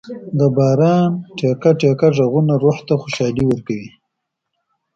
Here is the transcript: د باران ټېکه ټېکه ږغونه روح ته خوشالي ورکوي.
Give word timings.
د 0.37 0.39
باران 0.57 1.09
ټېکه 1.37 1.71
ټېکه 1.79 2.07
ږغونه 2.17 2.53
روح 2.63 2.77
ته 2.87 2.93
خوشالي 3.01 3.43
ورکوي. 3.47 3.89